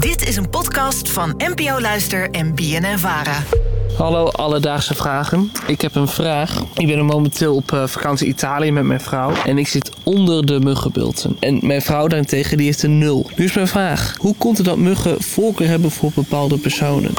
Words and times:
Dit 0.00 0.28
is 0.28 0.36
een 0.36 0.50
podcast 0.50 1.10
van 1.10 1.34
NPO 1.36 1.80
Luister 1.80 2.30
en 2.30 2.54
BNN 2.54 2.98
Vara. 2.98 3.42
Hallo 3.96 4.26
alledaagse 4.26 4.94
vragen. 4.94 5.52
Ik 5.66 5.80
heb 5.80 5.94
een 5.94 6.08
vraag. 6.08 6.62
Ik 6.74 6.86
ben 6.86 7.04
momenteel 7.04 7.54
op 7.54 7.72
uh, 7.72 7.86
vakantie 7.86 8.26
Italië 8.26 8.72
met 8.72 8.84
mijn 8.84 9.00
vrouw 9.00 9.32
en 9.44 9.58
ik 9.58 9.68
zit 9.68 9.90
onder 10.04 10.46
de 10.46 10.60
muggenbulten. 10.60 11.36
En 11.40 11.58
mijn 11.62 11.82
vrouw 11.82 12.06
daarentegen 12.06 12.56
die 12.56 12.66
heeft 12.66 12.82
een 12.82 12.98
nul. 12.98 13.30
Nu 13.36 13.44
is 13.44 13.54
mijn 13.54 13.68
vraag: 13.68 14.14
hoe 14.18 14.34
komt 14.38 14.56
het 14.56 14.66
dat 14.66 14.76
muggen 14.76 15.22
voorkeur 15.22 15.68
hebben 15.68 15.90
voor 15.90 16.10
bepaalde 16.14 16.58
personen? 16.58 17.12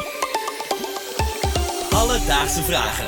Alledaagse 1.89 2.63
vragen. 2.63 3.05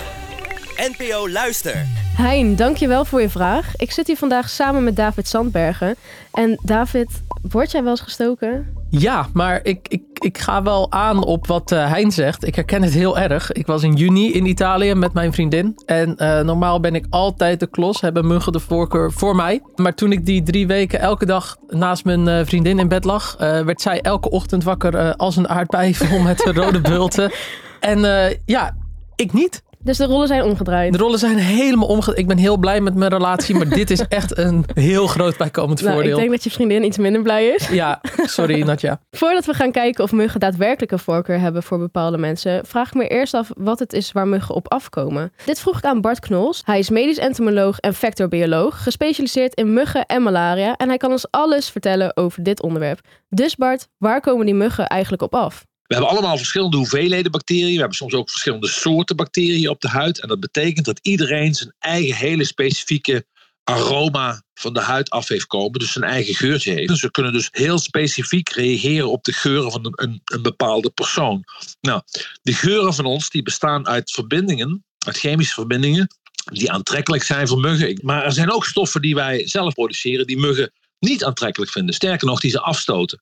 NPO 0.98 1.30
Luister. 1.30 1.86
Hein, 2.16 2.56
dankjewel 2.56 3.06
voor 3.06 3.22
je 3.22 3.30
vraag. 3.30 3.76
Ik 3.76 3.92
zit 3.92 4.08
hier 4.08 4.18
vandaag 4.18 4.50
samen 4.50 4.84
met 4.84 4.96
David 4.96 5.28
Sandbergen. 5.28 5.96
En 6.32 6.60
David, 6.64 7.08
word 7.42 7.72
jij 7.72 7.82
wel 7.82 7.92
eens 7.92 8.02
gestoken? 8.02 8.82
Ja, 9.00 9.28
maar 9.34 9.60
ik, 9.64 9.88
ik, 9.88 10.02
ik 10.14 10.38
ga 10.38 10.64
wel 10.64 10.92
aan 10.92 11.24
op 11.24 11.48
wat 11.48 11.72
uh, 11.72 11.92
Hein 11.92 12.12
zegt. 12.12 12.48
Ik 12.48 12.56
herken 12.56 12.84
het 12.84 12.94
heel 12.94 13.18
erg. 13.18 13.52
Ik 13.52 13.66
was 13.66 13.84
in 13.84 13.94
juni 13.94 14.34
in 14.34 14.46
Italië 14.46 14.94
met 14.94 15.14
mijn 15.14 15.34
vriendin. 15.34 15.76
En 15.86 16.16
uh, 16.18 16.40
normaal 16.40 16.80
ben 16.80 16.96
ik 16.96 17.06
altijd 17.10 17.60
de 17.60 17.68
klos, 17.68 18.02
hebben 18.02 18.28
muggen 18.28 18.52
de 18.52 18.60
voorkeur 18.60 19.12
voor 19.12 19.36
mij. 19.36 19.62
Maar 19.76 19.94
toen 19.94 20.12
ik 20.12 20.26
die 20.26 20.44
drie 20.44 20.68
weken 20.68 21.00
elke 21.00 21.26
dag 21.26 21.58
naast 21.68 22.06
mijn 22.06 22.28
uh, 22.28 22.40
vriendin 22.46 22.80
in 22.80 22.88
bed 22.88 23.04
lag, 23.04 23.36
werd 23.38 23.82
zij 23.82 24.02
elke 24.02 24.30
ochtend 24.30 24.64
wakker 24.64 25.16
als 25.16 25.36
een 25.36 25.50
aardbei 25.50 25.96
vol 26.06 26.20
met 26.20 26.42
rode 26.42 26.82
bulten. 26.82 27.32
En 27.80 28.00
ja, 28.46 28.76
ik 29.16 29.34
niet. 29.34 29.64
Dus 29.84 29.98
de 29.98 30.06
rollen 30.06 30.28
zijn 30.28 30.44
omgedraaid. 30.44 30.92
De 30.92 30.98
rollen 30.98 31.20
zijn 31.20 31.38
helemaal 31.38 31.88
omgedraaid. 31.88 32.20
Ik 32.20 32.28
ben 32.28 32.38
heel 32.38 32.58
blij 32.58 32.82
met 32.82 32.96
mijn 32.96 33.12
relatie, 33.12 33.56
maar 33.56 33.70
dit 33.70 33.90
is 33.90 34.08
echt 34.20 34.38
een 34.38 34.66
heel 34.74 35.08
groot 35.08 35.38
bijkomend 35.38 35.82
nou, 35.82 35.94
voordeel. 35.94 36.12
Ik 36.12 36.18
denk 36.18 36.32
dat 36.32 36.44
je 36.44 36.52
vriendin 36.52 36.84
iets 36.84 36.98
minder 36.98 37.22
blij 37.22 37.48
is. 37.48 37.68
Ja, 37.68 38.02
sorry 38.24 38.64
Natja. 38.64 39.00
Voordat 39.12 39.46
we 39.46 39.54
gaan 39.54 39.72
kijken 39.72 40.04
of 40.04 40.12
muggen 40.12 40.40
daadwerkelijk 40.40 40.92
een 40.92 41.00
voorkeur 41.00 41.40
hebben 41.40 41.64
voor 41.64 41.78
bepaalde 41.78 42.18
mensen, 42.18 42.66
vraag 42.66 42.88
ik 42.88 42.94
me 42.94 43.08
eerst 43.08 43.34
af 43.34 43.52
wat 43.58 43.80
het 43.80 43.94
is 43.94 44.12
waar 44.12 44.28
muggen 44.28 44.56
op 44.56 44.72
afkomen. 44.72 45.34
Dit 45.46 45.60
vroeg 45.60 45.78
ik 45.78 45.84
aan 45.84 46.02
Bart 46.02 46.20
Knols. 46.20 46.62
Hij 46.66 46.80
is 46.80 46.90
medisch 46.90 47.18
entomoloog 47.18 47.80
en 47.80 47.94
vectorbioloog, 47.94 48.84
gespecialiseerd 48.84 49.54
in 49.54 49.74
muggen 49.74 50.06
en 50.06 50.24
malaria. 50.24 50.76
En 50.76 50.88
hij 50.88 50.98
kan 50.98 51.12
ons 51.12 51.32
alles 51.32 51.70
vertellen 51.70 52.18
over 52.18 52.44
dit 52.44 52.62
onderwerp. 52.62 53.00
Dus 53.30 53.56
Bart, 53.56 53.88
waar 53.98 54.22
komen 54.22 54.46
die 54.46 54.56
muggen 54.56 54.88
eigenlijk 54.88 55.22
op 55.22 55.36
af? 55.36 55.66
We 55.94 56.00
hebben 56.00 56.18
allemaal 56.18 56.38
verschillende 56.38 56.78
hoeveelheden 56.78 57.32
bacteriën. 57.32 57.74
We 57.74 57.80
hebben 57.80 57.98
soms 57.98 58.14
ook 58.14 58.30
verschillende 58.30 58.68
soorten 58.68 59.16
bacteriën 59.16 59.70
op 59.70 59.82
de 59.82 59.88
huid. 59.88 60.20
En 60.20 60.28
dat 60.28 60.40
betekent 60.40 60.86
dat 60.86 61.00
iedereen 61.02 61.54
zijn 61.54 61.74
eigen 61.80 62.16
hele 62.16 62.46
specifieke 62.46 63.26
aroma 63.64 64.44
van 64.54 64.74
de 64.74 64.80
huid 64.80 65.10
af 65.10 65.28
heeft 65.28 65.48
komen. 65.48 65.80
Dus 65.80 65.92
zijn 65.92 66.06
eigen 66.06 66.36
geurtje 66.36 66.72
heeft. 66.72 66.88
Dus 66.88 67.02
we 67.02 67.12
kunnen 67.12 67.34
dus 67.34 67.48
heel 67.52 67.80
specifiek 67.80 68.50
reageren 68.50 69.12
op 69.12 69.24
de 69.24 69.34
geuren 69.34 69.72
van 69.72 69.86
een, 69.86 69.94
een, 69.96 70.22
een 70.24 70.42
bepaalde 70.42 70.90
persoon. 70.90 71.44
Nou, 71.82 72.02
de 72.42 72.54
geuren 72.54 72.94
van 72.94 73.06
ons 73.06 73.30
die 73.30 73.44
bestaan 73.44 73.88
uit 73.88 74.12
verbindingen, 74.12 74.86
uit 74.98 75.18
chemische 75.18 75.54
verbindingen, 75.54 76.08
die 76.52 76.72
aantrekkelijk 76.72 77.24
zijn 77.24 77.48
voor 77.48 77.60
muggen. 77.60 78.00
Maar 78.04 78.24
er 78.24 78.34
zijn 78.34 78.52
ook 78.52 78.66
stoffen 78.66 79.02
die 79.02 79.16
wij 79.16 79.48
zelf 79.48 79.74
produceren, 79.74 80.28
die 80.28 80.40
muggen 80.40 80.72
niet 81.00 81.24
aantrekkelijk 81.24 81.72
vinden. 81.72 81.96
Sterker 81.96 82.28
nog, 82.28 82.40
die 82.40 82.52
ze 82.52 82.60
afstoten. 82.60 83.22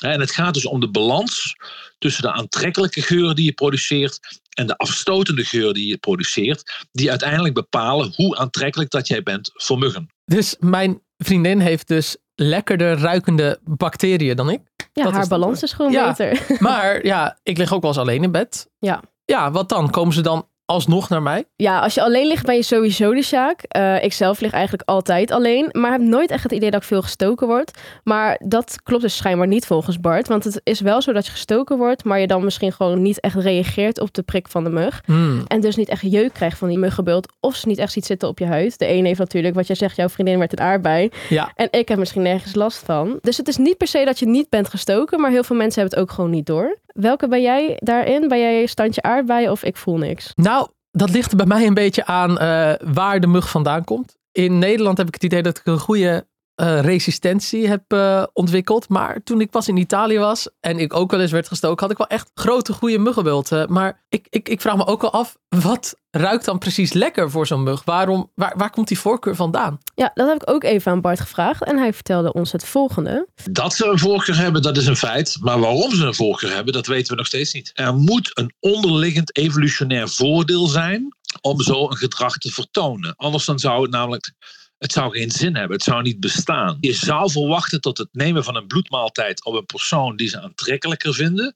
En 0.00 0.20
het 0.20 0.30
gaat 0.30 0.54
dus 0.54 0.66
om 0.66 0.80
de 0.80 0.90
balans 0.90 1.56
tussen 1.98 2.22
de 2.22 2.32
aantrekkelijke 2.32 3.02
geuren 3.02 3.36
die 3.36 3.44
je 3.44 3.52
produceert 3.52 4.18
en 4.50 4.66
de 4.66 4.76
afstotende 4.76 5.44
geuren 5.44 5.74
die 5.74 5.86
je 5.88 5.96
produceert, 5.98 6.86
die 6.92 7.10
uiteindelijk 7.10 7.54
bepalen 7.54 8.12
hoe 8.16 8.36
aantrekkelijk 8.36 8.90
dat 8.90 9.08
jij 9.08 9.22
bent 9.22 9.50
voor 9.54 9.78
muggen. 9.78 10.06
Dus 10.24 10.56
mijn 10.58 11.02
vriendin 11.18 11.60
heeft 11.60 11.88
dus 11.88 12.16
lekkerder 12.34 12.98
ruikende 12.98 13.60
bacteriën 13.64 14.36
dan 14.36 14.50
ik. 14.50 14.60
Ja, 14.92 15.02
Dat 15.02 15.12
haar 15.12 15.22
is 15.22 15.28
balans 15.28 15.62
is 15.62 15.72
gewoon 15.72 15.92
Ja. 15.92 16.14
beter. 16.16 16.46
Maar 16.58 17.06
ja, 17.06 17.38
ik 17.42 17.58
lig 17.58 17.72
ook 17.72 17.80
wel 17.80 17.90
eens 17.90 18.00
alleen 18.00 18.22
in 18.22 18.32
bed. 18.32 18.68
Ja. 18.78 19.02
Ja, 19.24 19.50
wat 19.50 19.68
dan? 19.68 19.90
Komen 19.90 20.14
ze 20.14 20.20
dan 20.20 20.48
alsnog 20.70 21.08
naar 21.08 21.22
mij? 21.22 21.44
Ja, 21.56 21.78
als 21.80 21.94
je 21.94 22.02
alleen 22.02 22.26
ligt 22.26 22.46
ben 22.46 22.54
je 22.54 22.62
sowieso 22.62 23.14
de 23.14 23.22
Sjaak. 23.22 23.62
Eh, 23.62 24.04
ik 24.04 24.12
zelf 24.12 24.40
lig 24.40 24.52
eigenlijk 24.52 24.88
altijd 24.88 25.30
alleen. 25.30 25.68
Maar 25.72 25.90
heb 25.90 26.00
nooit 26.00 26.30
echt 26.30 26.42
het 26.42 26.52
idee 26.52 26.70
dat 26.70 26.80
ik 26.80 26.86
veel 26.86 27.02
gestoken 27.02 27.46
word. 27.46 27.78
Maar 28.04 28.40
dat 28.44 28.82
klopt 28.82 29.02
dus 29.02 29.16
schijnbaar 29.16 29.46
niet 29.46 29.66
volgens 29.66 30.00
Bart. 30.00 30.28
Want 30.28 30.44
het 30.44 30.60
is 30.64 30.80
wel 30.80 31.02
zo 31.02 31.12
dat 31.12 31.26
je 31.26 31.32
gestoken 31.32 31.76
wordt. 31.76 32.04
Maar 32.04 32.20
je 32.20 32.26
dan 32.26 32.44
misschien 32.44 32.72
gewoon 32.72 33.02
niet 33.02 33.20
echt 33.20 33.34
reageert 33.34 34.00
op 34.00 34.14
de 34.14 34.22
prik 34.22 34.48
van 34.48 34.64
de 34.64 34.70
mug. 34.70 35.02
Hmm. 35.04 35.42
En 35.46 35.60
dus 35.60 35.76
niet 35.76 35.88
echt 35.88 36.02
jeuk 36.02 36.32
krijgt 36.32 36.58
van 36.58 36.68
die 36.68 36.78
muggenbult. 36.78 37.32
Of 37.40 37.54
ze 37.54 37.68
niet 37.68 37.78
echt 37.78 37.92
ziet 37.92 38.06
zitten 38.06 38.28
op 38.28 38.38
je 38.38 38.46
huid. 38.46 38.78
De 38.78 38.92
een 38.92 39.04
heeft 39.04 39.18
natuurlijk, 39.18 39.54
wat 39.54 39.66
jij 39.66 39.76
zegt, 39.76 39.96
jouw 39.96 40.08
vriendin 40.08 40.38
werd 40.38 40.52
een 40.52 40.64
aardbei. 40.64 41.10
Ja. 41.28 41.52
En 41.54 41.68
ik 41.70 41.88
heb 41.88 41.98
misschien 41.98 42.22
nergens 42.22 42.54
last 42.54 42.82
van. 42.84 43.18
Dus 43.20 43.36
het 43.36 43.48
is 43.48 43.56
niet 43.56 43.76
per 43.76 43.86
se 43.86 44.04
dat 44.04 44.18
je 44.18 44.26
niet 44.26 44.48
bent 44.48 44.68
gestoken. 44.68 45.20
Maar 45.20 45.30
heel 45.30 45.44
veel 45.44 45.56
mensen 45.56 45.80
hebben 45.80 45.98
het 45.98 46.08
ook 46.08 46.14
gewoon 46.14 46.30
niet 46.30 46.46
door. 46.46 46.78
Welke 46.92 47.28
ben 47.28 47.42
jij 47.42 47.76
daarin? 47.78 48.28
Ben 48.28 48.38
jij 48.38 48.66
standje 48.66 49.02
aardbei 49.02 49.50
of 49.50 49.64
ik 49.64 49.76
voel 49.76 49.96
niks? 49.96 50.32
Nou, 50.34 50.59
dat 50.90 51.10
ligt 51.10 51.30
er 51.30 51.36
bij 51.36 51.46
mij 51.46 51.66
een 51.66 51.74
beetje 51.74 52.04
aan 52.04 52.38
eh, 52.38 52.72
waar 52.84 53.20
de 53.20 53.26
mug 53.26 53.50
vandaan 53.50 53.84
komt. 53.84 54.16
In 54.32 54.58
Nederland 54.58 54.98
heb 54.98 55.06
ik 55.06 55.14
het 55.14 55.24
idee 55.24 55.42
dat 55.42 55.58
ik 55.58 55.66
een 55.66 55.78
goede 55.78 56.26
eh, 56.60 56.80
resistentie 56.80 57.68
heb 57.68 57.92
eh, 57.92 58.22
ontwikkeld. 58.32 58.88
Maar 58.88 59.22
toen 59.24 59.40
ik 59.40 59.50
pas 59.50 59.68
in 59.68 59.76
Italië 59.76 60.18
was 60.18 60.48
en 60.60 60.78
ik 60.78 60.94
ook 60.94 61.10
wel 61.10 61.20
eens 61.20 61.30
werd 61.30 61.48
gestoken, 61.48 61.82
had 61.82 61.90
ik 61.90 61.98
wel 61.98 62.06
echt 62.06 62.30
grote 62.34 62.72
goede 62.72 62.98
muggenbulten. 62.98 63.72
Maar 63.72 64.02
ik, 64.08 64.26
ik, 64.30 64.48
ik 64.48 64.60
vraag 64.60 64.76
me 64.76 64.86
ook 64.86 65.00
wel 65.00 65.12
af, 65.12 65.36
wat 65.48 65.96
ruikt 66.10 66.44
dan 66.44 66.58
precies 66.58 66.92
lekker 66.92 67.30
voor 67.30 67.46
zo'n 67.46 67.62
mug? 67.62 67.84
Waarom, 67.84 68.30
waar, 68.34 68.54
waar 68.56 68.70
komt 68.70 68.88
die 68.88 68.98
voorkeur 68.98 69.36
vandaan? 69.36 69.78
Ja, 69.94 70.10
dat 70.14 70.28
heb 70.28 70.42
ik 70.42 70.50
ook 70.50 70.64
even 70.64 70.92
aan 70.92 71.00
Bart 71.00 71.20
gevraagd. 71.20 71.64
En 71.64 71.78
hij 71.78 71.92
vertelde 71.92 72.32
ons 72.32 72.52
het 72.52 72.64
volgende. 72.64 73.28
Dat 73.50 73.74
ze 73.74 73.86
een 73.86 73.98
voorkeur 73.98 74.36
hebben, 74.36 74.62
dat 74.62 74.76
is 74.76 74.86
een 74.86 74.96
feit. 74.96 75.36
Maar 75.40 75.60
waarom 75.60 75.94
ze 75.94 76.06
een 76.06 76.14
voorkeur 76.14 76.54
hebben, 76.54 76.72
dat 76.72 76.86
weten 76.86 77.10
we 77.10 77.16
nog 77.16 77.26
steeds 77.26 77.52
niet. 77.52 77.70
Er 77.74 77.94
moet 77.94 78.30
een 78.38 78.54
onderliggend 78.60 79.36
evolutionair 79.36 80.08
voordeel 80.08 80.66
zijn 80.66 81.16
om 81.40 81.60
zo 81.60 81.90
een 81.90 81.96
gedrag 81.96 82.36
te 82.36 82.50
vertonen. 82.50 83.14
Anders 83.16 83.44
dan 83.44 83.58
zou 83.58 83.82
het 83.82 83.90
namelijk. 83.90 84.32
Het 84.80 84.92
zou 84.92 85.12
geen 85.18 85.30
zin 85.30 85.56
hebben, 85.56 85.76
het 85.76 85.84
zou 85.84 86.02
niet 86.02 86.20
bestaan. 86.20 86.76
Je 86.80 86.92
zou 86.92 87.30
verwachten 87.30 87.80
tot 87.80 87.98
het 87.98 88.08
nemen 88.12 88.44
van 88.44 88.56
een 88.56 88.66
bloedmaaltijd 88.66 89.44
op 89.44 89.54
een 89.54 89.66
persoon 89.66 90.16
die 90.16 90.28
ze 90.28 90.40
aantrekkelijker 90.40 91.14
vinden, 91.14 91.54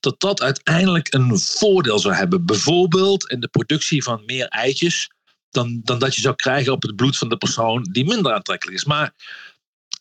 dat 0.00 0.20
dat 0.20 0.42
uiteindelijk 0.42 1.14
een 1.14 1.38
voordeel 1.38 1.98
zou 1.98 2.14
hebben. 2.14 2.46
Bijvoorbeeld 2.46 3.30
in 3.30 3.40
de 3.40 3.48
productie 3.48 4.02
van 4.02 4.22
meer 4.26 4.48
eitjes 4.48 5.10
dan, 5.50 5.80
dan 5.84 5.98
dat 5.98 6.14
je 6.14 6.20
zou 6.20 6.34
krijgen 6.34 6.72
op 6.72 6.82
het 6.82 6.96
bloed 6.96 7.18
van 7.18 7.28
de 7.28 7.36
persoon 7.36 7.88
die 7.92 8.04
minder 8.04 8.32
aantrekkelijk 8.32 8.76
is. 8.76 8.84
Maar 8.84 9.14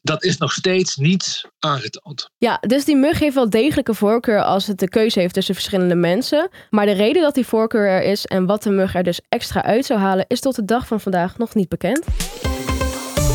dat 0.01 0.23
is 0.23 0.37
nog 0.37 0.51
steeds 0.51 0.95
niet 0.95 1.49
aangetoond. 1.59 2.29
Ja, 2.37 2.57
dus 2.67 2.85
die 2.85 2.95
mug 2.95 3.19
heeft 3.19 3.35
wel 3.35 3.49
degelijk 3.49 3.87
een 3.87 3.95
voorkeur 3.95 4.43
als 4.43 4.67
het 4.67 4.79
de 4.79 4.89
keuze 4.89 5.19
heeft 5.19 5.33
tussen 5.33 5.53
verschillende 5.53 5.95
mensen. 5.95 6.49
Maar 6.69 6.85
de 6.85 6.91
reden 6.91 7.21
dat 7.21 7.35
die 7.35 7.45
voorkeur 7.45 7.87
er 7.87 8.03
is 8.03 8.25
en 8.25 8.45
wat 8.45 8.63
de 8.63 8.69
mug 8.69 8.95
er 8.95 9.03
dus 9.03 9.21
extra 9.29 9.63
uit 9.63 9.85
zou 9.85 9.99
halen, 9.99 10.25
is 10.27 10.39
tot 10.39 10.55
de 10.55 10.65
dag 10.65 10.87
van 10.87 10.99
vandaag 10.99 11.37
nog 11.37 11.55
niet 11.55 11.69
bekend. 11.69 12.05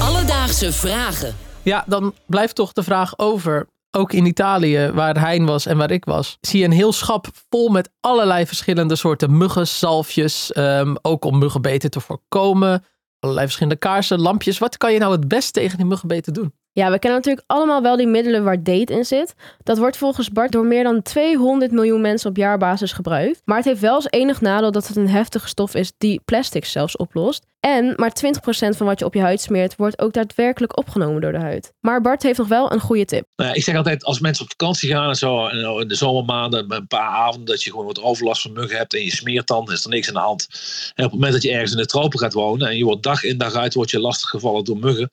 Alledaagse 0.08 0.72
vragen. 0.72 1.36
Ja, 1.62 1.84
dan 1.86 2.14
blijft 2.26 2.54
toch 2.54 2.72
de 2.72 2.82
vraag 2.82 3.18
over. 3.18 3.66
Ook 3.90 4.12
in 4.12 4.26
Italië, 4.26 4.90
waar 4.94 5.20
Hein 5.20 5.46
was 5.46 5.66
en 5.66 5.76
waar 5.76 5.90
ik 5.90 6.04
was, 6.04 6.38
zie 6.40 6.58
je 6.58 6.64
een 6.64 6.72
heel 6.72 6.92
schap 6.92 7.26
vol 7.50 7.68
met 7.68 7.90
allerlei 8.00 8.46
verschillende 8.46 8.96
soorten 8.96 9.36
muggen, 9.36 9.66
zalfjes. 9.66 10.52
ehm, 10.52 10.94
ook 11.02 11.24
om 11.24 11.38
muggenbeten 11.38 11.90
te 11.90 12.00
voorkomen. 12.00 12.84
Allerlei 13.20 13.46
verschillende 13.46 13.78
kaarsen, 13.78 14.20
lampjes. 14.20 14.58
Wat 14.58 14.76
kan 14.76 14.92
je 14.92 14.98
nou 14.98 15.12
het 15.12 15.28
best 15.28 15.52
tegen 15.52 15.76
die 15.76 15.86
muggenbeten 15.86 16.32
doen? 16.32 16.52
Ja, 16.72 16.90
we 16.90 16.98
kennen 16.98 17.18
natuurlijk 17.18 17.46
allemaal 17.46 17.82
wel 17.82 17.96
die 17.96 18.06
middelen 18.06 18.44
waar 18.44 18.62
date 18.62 18.92
in 18.92 19.04
zit. 19.04 19.34
Dat 19.62 19.78
wordt 19.78 19.96
volgens 19.96 20.30
Bart 20.30 20.52
door 20.52 20.66
meer 20.66 20.84
dan 20.84 21.02
200 21.02 21.72
miljoen 21.72 22.00
mensen 22.00 22.30
op 22.30 22.36
jaarbasis 22.36 22.92
gebruikt. 22.92 23.42
Maar 23.44 23.56
het 23.56 23.66
heeft 23.66 23.80
wel 23.80 23.94
als 23.94 24.10
enig 24.10 24.40
nadeel 24.40 24.70
dat 24.70 24.88
het 24.88 24.96
een 24.96 25.08
heftige 25.08 25.48
stof 25.48 25.74
is 25.74 25.92
die 25.98 26.20
plastics 26.24 26.72
zelfs 26.72 26.96
oplost. 26.96 27.46
En 27.60 27.92
maar 27.96 28.12
20% 28.12 28.76
van 28.76 28.86
wat 28.86 28.98
je 28.98 29.04
op 29.04 29.14
je 29.14 29.20
huid 29.20 29.40
smeert 29.40 29.76
wordt 29.76 29.98
ook 29.98 30.12
daadwerkelijk 30.12 30.78
opgenomen 30.78 31.20
door 31.20 31.32
de 31.32 31.38
huid. 31.38 31.72
Maar 31.80 32.00
Bart 32.00 32.22
heeft 32.22 32.38
nog 32.38 32.48
wel 32.48 32.72
een 32.72 32.80
goede 32.80 33.04
tip. 33.04 33.26
Nou, 33.36 33.54
ik 33.54 33.62
zeg 33.62 33.76
altijd, 33.76 34.04
als 34.04 34.20
mensen 34.20 34.44
op 34.44 34.50
vakantie 34.50 34.90
gaan 34.90 35.08
en 35.08 35.14
zo, 35.14 35.48
nou, 35.48 35.80
in 35.80 35.88
de 35.88 35.94
zomermaanden, 35.94 36.72
een 36.72 36.86
paar 36.86 37.08
avonden, 37.08 37.44
dat 37.44 37.62
je 37.62 37.70
gewoon 37.70 37.86
wat 37.86 38.02
overlast 38.02 38.42
van 38.42 38.52
muggen 38.52 38.76
hebt 38.76 38.94
en 38.94 39.04
je 39.04 39.10
smeert 39.10 39.46
dan, 39.46 39.72
is 39.72 39.84
er 39.84 39.90
niks 39.90 40.08
aan 40.08 40.14
de 40.14 40.20
hand. 40.20 40.46
En 40.94 41.04
op 41.04 41.10
het 41.10 41.12
moment 41.12 41.32
dat 41.32 41.42
je 41.42 41.50
ergens 41.50 41.70
in 41.70 41.76
de 41.76 41.86
tropen 41.86 42.18
gaat 42.18 42.32
wonen 42.32 42.68
en 42.68 42.76
je 42.76 42.84
wordt 42.84 43.02
dag 43.02 43.22
in 43.22 43.38
dag 43.38 43.54
uit, 43.54 43.74
word 43.74 43.90
je 43.90 44.00
lastiggevallen 44.00 44.64
door 44.64 44.78
muggen, 44.78 45.10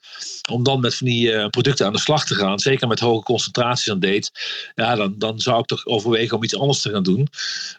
om 0.51 0.63
dan 0.63 0.79
met 0.79 0.95
van 0.95 1.07
die 1.07 1.31
eh, 1.31 1.47
producten 1.47 1.85
aan 1.85 1.93
de 1.93 1.99
slag 1.99 2.25
te 2.25 2.35
gaan, 2.35 2.59
zeker 2.59 2.87
met 2.87 2.99
hoge 2.99 3.23
concentraties 3.23 3.91
aan 3.91 3.99
date, 3.99 4.31
ja, 4.75 4.95
dan, 4.95 5.15
dan 5.17 5.39
zou 5.39 5.59
ik 5.59 5.65
toch 5.65 5.85
overwegen 5.85 6.37
om 6.37 6.43
iets 6.43 6.57
anders 6.57 6.81
te 6.81 6.89
gaan 6.89 7.03
doen. 7.03 7.27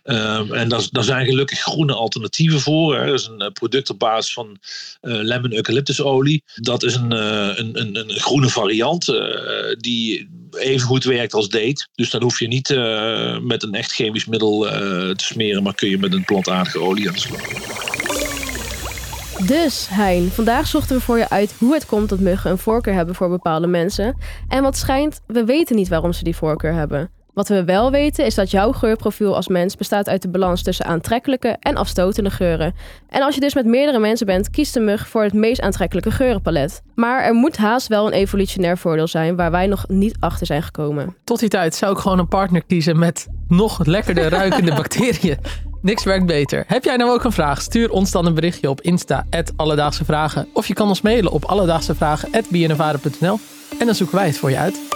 Ehm, 0.02 0.52
en 0.52 0.69
daar, 0.69 1.05
zijn 1.05 1.26
gelukkig 1.26 1.58
groene 1.58 1.94
alternatieven 1.94 2.61
voor. 2.61 2.94
Hè. 2.94 3.00
Er 3.00 3.14
is 3.14 3.26
een 3.26 3.40
eh, 3.40 3.50
product 3.50 3.90
op 3.90 3.99
basis 3.99 4.32
van 4.32 4.56
eh, 4.61 4.65
lemon 5.00 5.52
eucalyptusolie. 5.52 6.42
Dat 6.54 6.82
is 6.82 6.94
een, 6.94 7.12
eh, 7.12 7.50
een, 7.54 7.80
een, 7.80 7.98
een 7.98 8.10
groene 8.10 8.48
variant 8.48 9.08
eh, 9.08 9.74
die 9.78 10.28
even 10.58 10.86
goed 10.86 11.04
werkt 11.04 11.34
als 11.34 11.48
date. 11.48 11.88
Dus 11.94 12.10
dan 12.10 12.22
hoef 12.22 12.38
je 12.38 12.48
niet 12.48 12.70
eh, 12.70 13.38
met 13.38 13.62
een 13.62 13.74
echt 13.74 13.92
chemisch 13.92 14.26
middel 14.26 14.68
eh, 14.68 14.80
te 15.10 15.24
smeren, 15.24 15.62
maar 15.62 15.74
kun 15.74 15.88
je 15.88 15.98
met 15.98 16.12
een 16.12 16.24
plantaardige 16.24 16.80
olie 16.80 17.08
aan 17.08 17.14
de 17.14 17.20
slag. 17.20 17.40
Dus 19.46 19.86
Hein, 19.90 20.30
vandaag 20.30 20.66
zochten 20.66 20.96
we 20.96 21.02
voor 21.02 21.18
je 21.18 21.30
uit 21.30 21.54
hoe 21.58 21.74
het 21.74 21.86
komt 21.86 22.08
dat 22.08 22.18
muggen 22.18 22.50
een 22.50 22.58
voorkeur 22.58 22.94
hebben 22.94 23.14
voor 23.14 23.28
bepaalde 23.28 23.66
mensen. 23.66 24.16
En 24.48 24.62
wat 24.62 24.76
schijnt, 24.76 25.20
we 25.26 25.44
weten 25.44 25.76
niet 25.76 25.88
waarom 25.88 26.12
ze 26.12 26.24
die 26.24 26.36
voorkeur 26.36 26.74
hebben. 26.74 27.10
Wat 27.37 27.49
we 27.49 27.65
wel 27.65 27.91
weten 27.91 28.25
is 28.25 28.35
dat 28.35 28.50
jouw 28.50 28.73
geurprofiel 28.73 29.37
als 29.37 29.49
mens 29.49 29.77
bestaat 29.77 30.09
uit 30.09 30.23
de 30.23 30.29
balans 30.29 30.62
tussen 30.62 30.87
aantrekkelijke 30.87 31.56
en 31.61 31.77
afstotende 31.77 32.31
geuren. 32.31 32.75
En 33.09 33.23
als 33.23 33.35
je 33.35 33.41
dus 33.41 33.55
met 33.55 33.67
meerdere 33.67 33.99
mensen 33.99 34.27
bent, 34.27 34.50
kiest 34.50 34.75
de 34.75 34.81
mug 34.81 35.09
voor 35.09 35.23
het 35.23 35.33
meest 35.33 35.61
aantrekkelijke 35.61 36.11
geurenpalet. 36.11 36.83
Maar 36.94 37.23
er 37.23 37.35
moet 37.35 37.56
haast 37.56 37.87
wel 37.87 38.06
een 38.06 38.12
evolutionair 38.12 38.79
voordeel 38.79 39.06
zijn 39.06 39.37
waar 39.37 39.50
wij 39.50 39.67
nog 39.67 39.85
niet 39.88 40.17
achter 40.21 40.47
zijn 40.47 40.62
gekomen. 40.62 41.17
Tot 41.25 41.41
die 41.41 41.49
tijd 41.49 41.75
zou 41.75 41.93
ik 41.93 41.99
gewoon 41.99 42.19
een 42.19 42.29
partner 42.29 42.65
kiezen 42.65 42.99
met 42.99 43.27
nog 43.49 43.85
lekkerder 43.85 44.29
ruikende 44.38 44.75
bacteriën. 44.75 45.38
Niks 45.83 46.05
werkt 46.05 46.27
beter. 46.27 46.65
Heb 46.67 46.85
jij 46.85 46.97
nou 46.97 47.11
ook 47.11 47.25
een 47.25 47.33
vraag? 47.33 47.62
Stuur 47.62 47.91
ons 47.91 48.11
dan 48.11 48.27
een 48.27 48.35
berichtje 48.35 48.71
op 48.71 48.81
Insta, 48.81 49.27
Alledaagse 49.56 50.05
Vragen. 50.05 50.49
Of 50.53 50.67
je 50.67 50.75
kan 50.75 50.88
ons 50.88 51.00
mailen 51.00 51.33
op 51.33 51.44
alledaagsevragen.bnnvaren.nl 51.44 53.38
en 53.79 53.87
dan 53.87 53.94
zoeken 53.94 54.17
wij 54.17 54.27
het 54.27 54.38
voor 54.38 54.50
je 54.50 54.59
uit. 54.59 54.95